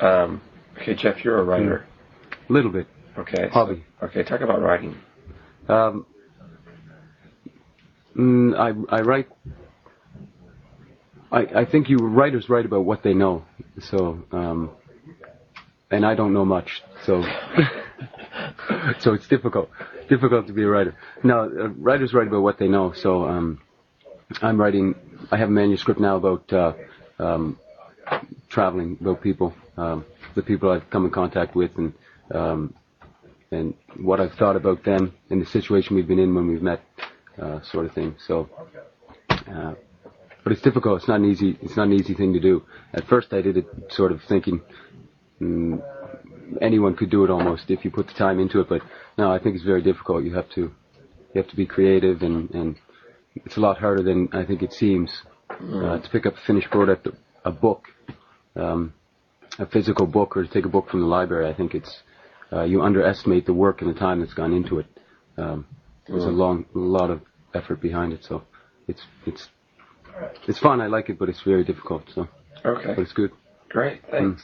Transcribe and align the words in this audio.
Um, 0.00 0.40
okay, 0.80 0.94
Jeff, 0.94 1.24
you're 1.24 1.38
a 1.38 1.44
writer. 1.44 1.86
A 2.48 2.52
little 2.52 2.70
bit. 2.70 2.86
Okay. 3.18 3.44
so- 3.44 3.50
Hobby. 3.50 3.84
okay, 4.02 4.22
talk 4.22 4.40
about 4.40 4.60
writing. 4.60 4.96
Um, 5.68 6.04
mm, 8.16 8.54
I 8.90 8.96
I 8.96 9.00
write. 9.02 9.28
I 11.32 11.40
I 11.60 11.64
think 11.64 11.88
you 11.88 11.98
writers 11.98 12.48
write 12.50 12.66
about 12.66 12.84
what 12.84 13.02
they 13.02 13.14
know. 13.14 13.44
So 13.80 14.24
um, 14.32 14.70
and 15.90 16.04
I 16.04 16.14
don't 16.14 16.32
know 16.34 16.44
much. 16.44 16.82
So 17.06 17.22
so 19.00 19.14
it's 19.14 19.26
difficult 19.28 19.70
difficult 20.08 20.46
to 20.48 20.52
be 20.52 20.64
a 20.64 20.68
writer. 20.68 20.94
No, 21.22 21.42
uh, 21.44 21.68
writers 21.78 22.12
write 22.12 22.26
about 22.28 22.42
what 22.42 22.58
they 22.58 22.68
know. 22.68 22.92
So 22.92 23.24
um, 23.26 23.60
I'm 24.42 24.60
writing. 24.60 24.94
I 25.30 25.36
have 25.38 25.48
a 25.48 25.52
manuscript 25.52 26.00
now 26.00 26.16
about 26.16 26.52
uh, 26.52 26.72
um, 27.18 27.58
traveling, 28.54 28.96
about 29.00 29.20
people, 29.20 29.52
um, 29.76 30.04
the 30.36 30.42
people 30.42 30.70
I've 30.70 30.88
come 30.90 31.04
in 31.04 31.10
contact 31.10 31.54
with, 31.56 31.72
and 31.76 31.92
um, 32.32 32.74
and 33.50 33.74
what 34.00 34.20
I've 34.20 34.32
thought 34.34 34.56
about 34.56 34.84
them 34.84 35.12
and 35.30 35.42
the 35.42 35.46
situation 35.46 35.94
we've 35.96 36.08
been 36.08 36.18
in 36.18 36.34
when 36.34 36.46
we've 36.48 36.62
met, 36.62 36.80
uh, 37.40 37.60
sort 37.62 37.86
of 37.86 37.92
thing. 37.92 38.14
So, 38.26 38.48
uh, 39.30 39.74
but 40.42 40.52
it's 40.52 40.62
difficult. 40.62 41.00
It's 41.00 41.08
not 41.08 41.20
an 41.20 41.26
easy. 41.26 41.58
It's 41.62 41.76
not 41.76 41.88
an 41.88 41.92
easy 41.94 42.14
thing 42.14 42.32
to 42.32 42.40
do. 42.40 42.62
At 42.92 43.06
first, 43.06 43.32
I 43.32 43.40
did 43.42 43.56
it 43.56 43.66
sort 43.90 44.12
of 44.12 44.20
thinking 44.28 44.60
mm, 45.40 45.82
anyone 46.62 46.94
could 46.96 47.10
do 47.10 47.24
it 47.24 47.30
almost 47.30 47.70
if 47.70 47.84
you 47.84 47.90
put 47.90 48.06
the 48.06 48.14
time 48.14 48.38
into 48.38 48.60
it. 48.60 48.68
But 48.68 48.82
no, 49.18 49.32
I 49.32 49.38
think 49.38 49.56
it's 49.56 49.64
very 49.64 49.82
difficult. 49.82 50.24
You 50.24 50.34
have 50.34 50.48
to 50.50 50.60
you 50.60 51.42
have 51.42 51.48
to 51.48 51.56
be 51.56 51.66
creative, 51.66 52.22
and 52.22 52.50
and 52.52 52.76
it's 53.34 53.56
a 53.56 53.60
lot 53.60 53.78
harder 53.78 54.02
than 54.02 54.28
I 54.32 54.44
think 54.44 54.62
it 54.62 54.72
seems 54.72 55.10
uh, 55.50 55.98
to 55.98 56.08
pick 56.10 56.24
up 56.26 56.34
a 56.34 56.40
finished 56.46 56.70
product, 56.70 57.08
a 57.44 57.50
book. 57.50 57.82
Um, 58.56 58.94
a 59.58 59.66
physical 59.66 60.06
book 60.06 60.36
or 60.36 60.42
to 60.42 60.48
take 60.48 60.64
a 60.64 60.68
book 60.68 60.88
from 60.90 61.00
the 61.00 61.06
library, 61.06 61.48
I 61.48 61.54
think 61.54 61.74
it's 61.74 62.02
uh, 62.52 62.62
you 62.62 62.82
underestimate 62.82 63.46
the 63.46 63.52
work 63.52 63.82
and 63.82 63.90
the 63.94 63.98
time 63.98 64.20
that's 64.20 64.34
gone 64.34 64.52
into 64.52 64.78
it. 64.78 64.86
Um, 65.36 65.66
there's 66.06 66.24
a 66.24 66.28
long, 66.28 66.66
a 66.74 66.78
lot 66.78 67.10
of 67.10 67.22
effort 67.54 67.80
behind 67.80 68.12
it, 68.12 68.24
so 68.24 68.42
it's 68.88 69.02
it's 69.26 69.48
it's 70.46 70.58
fun. 70.58 70.80
I 70.80 70.86
like 70.86 71.08
it, 71.08 71.18
but 71.18 71.28
it's 71.28 71.42
very 71.42 71.64
difficult. 71.64 72.04
So, 72.14 72.28
Okay, 72.64 72.94
but 72.94 73.02
it's 73.02 73.12
good. 73.12 73.30
great, 73.68 74.02
thanks. 74.10 74.42